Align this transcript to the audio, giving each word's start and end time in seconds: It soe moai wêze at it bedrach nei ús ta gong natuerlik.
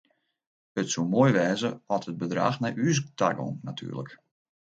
It 0.79 0.87
soe 0.91 1.09
moai 1.11 1.31
wêze 1.37 1.69
at 1.95 2.07
it 2.09 2.19
bedrach 2.19 2.57
nei 2.59 2.73
ús 2.87 2.99
ta 3.17 3.27
gong 3.37 3.55
natuerlik. 3.67 4.11